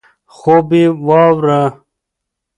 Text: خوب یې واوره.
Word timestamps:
خوب 0.35 0.67
یې 0.79 0.85
واوره. 1.07 1.61